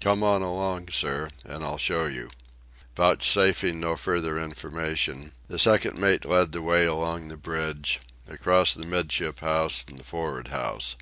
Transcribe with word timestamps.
Come 0.00 0.24
on 0.24 0.42
along, 0.42 0.88
sir, 0.90 1.30
and 1.44 1.62
I'll 1.62 1.78
show 1.78 2.06
you." 2.06 2.28
Vouchsafing 2.96 3.78
no 3.78 3.94
further 3.94 4.36
information, 4.36 5.30
the 5.46 5.60
second 5.60 5.96
mate 5.96 6.24
led 6.24 6.50
the 6.50 6.60
way 6.60 6.86
along 6.86 7.28
the 7.28 7.36
bridge, 7.36 8.00
across 8.26 8.74
the 8.74 8.84
'midship 8.84 9.38
house 9.38 9.84
and 9.86 9.96
the 9.96 10.02
for'ard 10.02 10.48
house. 10.48 10.96